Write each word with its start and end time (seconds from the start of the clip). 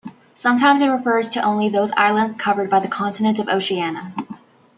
Sometimes 0.33 0.81
it 0.81 0.87
refers 0.87 1.29
to 1.29 1.43
only 1.43 1.69
those 1.69 1.91
islands 1.95 2.35
covered 2.35 2.71
by 2.71 2.79
the 2.79 2.87
continent 2.87 3.37
of 3.37 3.47
Oceania. 3.47 4.11